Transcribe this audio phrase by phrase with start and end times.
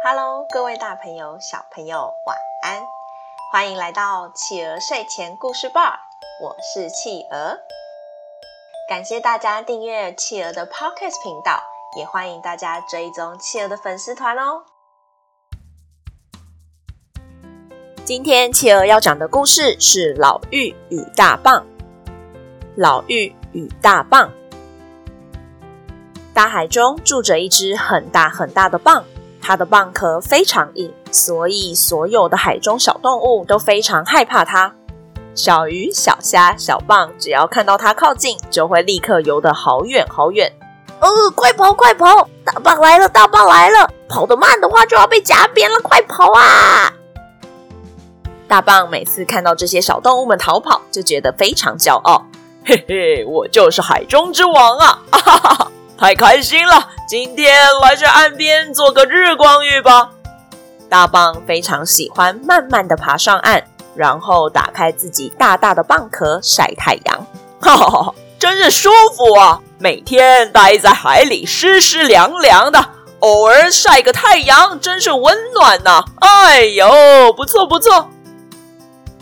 [0.00, 2.80] Hello，各位大朋友、小朋友，晚安！
[3.50, 5.98] 欢迎来到企鹅睡前故事吧，
[6.40, 7.58] 我是企鹅。
[8.88, 11.60] 感谢大家订阅企鹅的 Podcast 频道，
[11.96, 14.62] 也欢迎大家追踪企鹅的粉丝团哦。
[18.04, 21.66] 今天企鹅要讲的故事是老玉与大棒。
[22.76, 24.30] 老玉与大棒。
[26.32, 29.02] 大海中住着一只很大很大的蚌，
[29.48, 34.74] 它的蚌壳非常硬，所以所有的海中小动物都非常害怕它。
[35.34, 40.52] 小鱼、小虾、小蚌，只要看到它靠近，就会立刻游得好远好远。
[41.00, 42.28] 哦，快跑快跑！
[42.44, 43.88] 大蚌来了，大蚌来了！
[44.06, 46.92] 跑得慢的话就要被夹扁了，快跑啊！
[48.46, 52.22] 大蚌每次看到这些小动物们逃跑，就觉得非常骄傲。
[52.66, 54.98] 嘿嘿，我就是海中之王啊！
[55.10, 55.72] 哈哈哈。
[55.98, 56.90] 太开心了！
[57.08, 57.52] 今天
[57.82, 60.10] 来这岸边做个日光浴吧。
[60.88, 63.64] 大蚌非常喜欢慢慢的爬上岸，
[63.96, 67.26] 然后打开自己大大的蚌壳晒太阳。
[67.60, 69.60] 哈哈哈，真是舒服啊！
[69.78, 72.78] 每天待在海里湿湿凉凉的，
[73.18, 76.04] 偶尔晒个太阳，真是温暖呐、啊！
[76.20, 78.08] 哎呦，不错不错。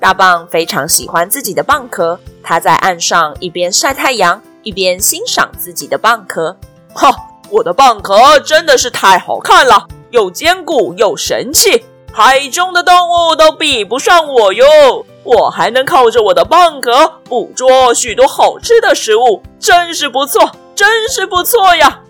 [0.00, 4.40] 大蚌非常喜欢自己的蚌壳，它在岸上一边晒太阳。
[4.62, 6.56] 一边欣赏自己的蚌壳，
[6.94, 7.14] 哈，
[7.50, 15.04] 我的蚌壳真的是太好看了，又坚固又神气，海中的动物都比不上我哟！
[15.24, 22.00] 我还能靠着我的蚌壳捕捉许多好吃的食物，真是不错，真是不错呀！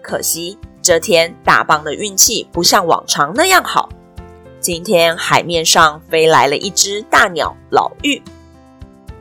[0.00, 3.88] 可惜这天大蚌的运气不像往常那样好，
[4.60, 8.22] 今天海面上飞来了一只大鸟老玉。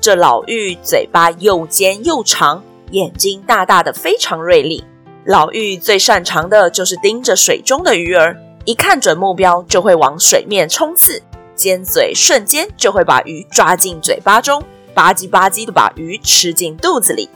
[0.02, 4.84] 这老玉嘴巴又尖又长，眼睛大大的，非常锐利。
[5.26, 8.36] 老玉最擅长的就是盯着水中的鱼儿，
[8.66, 11.22] 一看准目标就会往水面冲刺，
[11.54, 14.64] 尖嘴瞬间就会把鱼抓进嘴巴中，
[14.96, 17.30] 吧唧吧唧的把鱼吃进肚子里。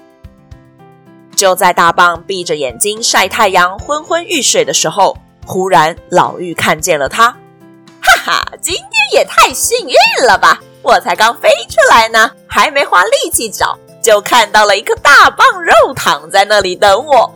[1.35, 7.37] 就在大蚌闭着眼睛晒太阳、昏昏欲睡的时候，忽然老玉看见了他，
[8.01, 10.63] 哈哈，今天也太幸运了吧！
[10.85, 17.31] 我才刚飞出来呢，还没花力气找，就看到了一颗大蚌肉躺在那里等我。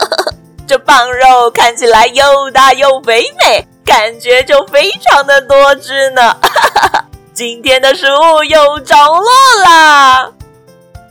[0.68, 6.36] 这蚌肉看起来又大又肥美，感觉就非常的多汁呢。
[7.32, 9.24] 今天的食物又着落
[9.64, 10.30] 啦！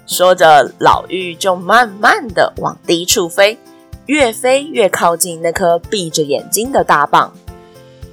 [0.06, 3.58] 说着，老玉就慢慢的往低处飞，
[4.06, 7.32] 越飞越靠近那颗闭着眼睛的大蚌。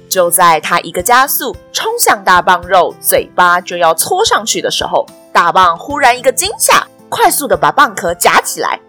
[0.09, 8.79] 就在他一个加速冲向大蚌肉，嘴巴就要戳上去的时候，大蚌忽然一个惊吓，快速的把蚌壳夹起来。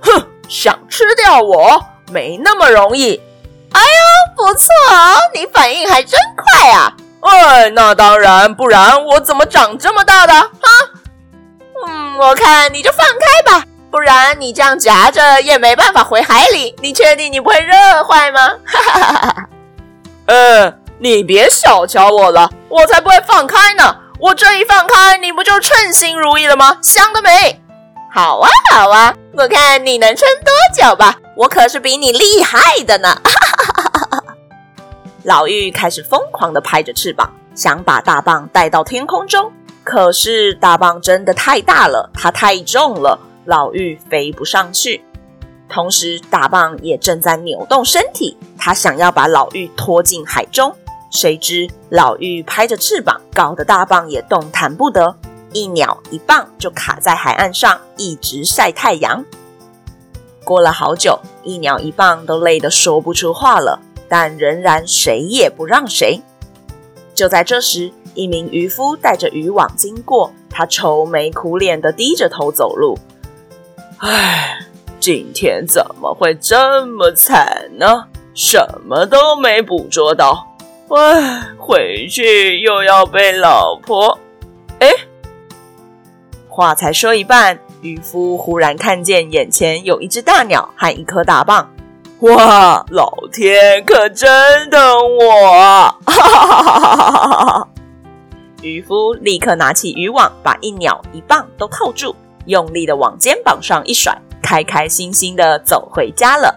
[0.00, 1.84] 哼，想吃掉我？
[2.10, 3.20] 没那么容易。
[3.72, 6.94] 哎呦，不错哦，你反应还真快啊！
[7.22, 10.32] 哎，那当然，不然我怎么长这么大的？
[10.32, 10.50] 哈，
[11.86, 16.76] 嗯，我看你就放开吧，不然你这样夹着也没办法回海里。
[16.80, 18.40] 你确定你不会热坏吗？
[18.64, 19.48] 哈哈哈哈。
[20.34, 23.96] 呃，你别小瞧我了，我才不会放开呢！
[24.18, 26.76] 我这一放开，你不就称心如意了吗？
[26.82, 27.62] 想得美！
[28.12, 31.14] 好啊，好啊，我看你能撑多久吧？
[31.36, 33.16] 我可是比你厉害的呢！
[35.22, 39.52] 老玉开始疯狂的拍着翅膀，想把大蚌带到天空中。
[39.84, 45.04] 可是大蚌真的太大了，它太重了，老玉飞不上去。
[45.74, 50.72] 同时，大蚌也正在扭动身体，它想要把老妪拖进海中。
[51.10, 55.16] 谁知老妪拍着翅膀，搞得大蚌也动弹不得，
[55.52, 59.24] 一鸟一蚌就卡在海岸上，一直晒太阳。
[60.44, 66.22] 过了好久，一鸟一蚌都累得说不出话了，但仍然谁也不让谁。
[67.16, 72.96] 就在这时，一名渔夫带着渔网经过，他愁眉苦脸地低着头走路。
[73.98, 74.60] 唉。
[75.04, 78.06] 今天怎么会这么惨呢？
[78.32, 80.56] 什么都没捕捉到，
[80.88, 84.18] 唉，回去又要被老婆……
[84.78, 84.88] 哎，
[86.48, 91.66] 话才说一半，渔夫忽然看见眼前有一只大鸟和一颗大蚌。
[92.20, 94.80] 哇，老天可真疼
[95.18, 95.98] 我啊！
[96.06, 97.68] 哈哈哈哈哈哈！
[98.62, 102.16] 渔夫立刻拿起渔网，把一鸟一蚌都套住，
[102.46, 104.18] 用力的往肩膀上一甩。
[104.44, 106.54] 开开心心的走回家了。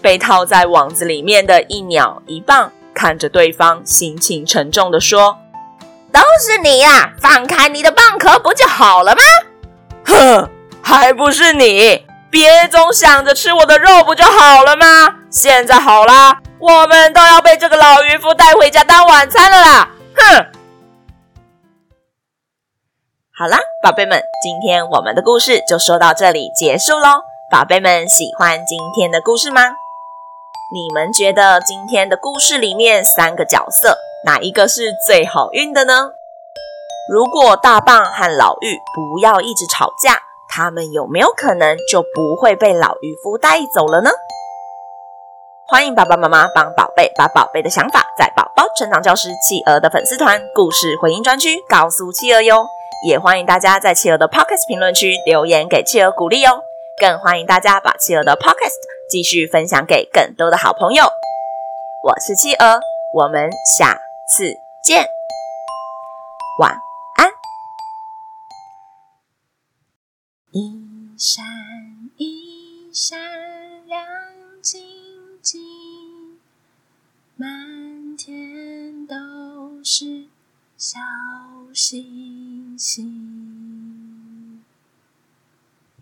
[0.00, 5.38] 被套在网子里面的一鸟一蚌看着对方，心情沉重的说
[6.12, 7.12] ：“都是你呀！
[7.18, 9.22] 放开你的蚌壳不就好了吗
[10.06, 10.48] ？”“哼，
[10.80, 12.06] 还不是你！
[12.30, 15.16] 别总想着吃我的肉不就好了吗？
[15.30, 19.88] 现在好啦，我们都要被这个老渔夫带回家当晚餐了啦！
[20.14, 20.46] 哼！
[23.36, 27.24] 好啦，宝贝们，今天我们的故事就说到这里结束喽。
[27.50, 29.60] 宝贝们喜欢今天的故事吗？
[30.72, 36.12] 你们觉得今天的故事里面三个角色哪一个是最好运的呢？
[37.10, 44.10] 如果大棒和老玉不要一直吵架，他们有没有可能就不会被老渔夫带走了呢？
[45.66, 52.64] 欢迎爸爸妈妈帮宝贝把宝贝的想法在宝宝成长教室企鹅的粉丝团故事回应专区告诉企鹅哟。
[53.06, 56.62] 也欢迎大家在企鹅的 Podcast 评论区留言给企鹅鼓励哟。
[56.98, 58.78] 更欢迎大家把企鹅的 Podcast
[59.10, 61.04] 继续分享给更多的好朋友。
[62.02, 62.80] 我是企鹅，
[63.14, 65.06] 我们下次见，
[66.58, 66.70] 晚
[67.16, 67.28] 安。
[70.52, 71.44] 一闪
[72.16, 73.18] 一闪
[73.86, 74.02] 亮
[74.62, 74.80] 晶
[75.42, 75.60] 晶，
[77.36, 79.14] 满天都
[79.84, 80.24] 是
[80.78, 80.98] 小
[81.74, 82.33] 星
[82.76, 83.33] 心。